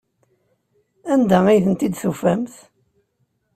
Anda 1.13 1.39
ay 1.47 1.59
tent-id-tufamt? 1.65 2.53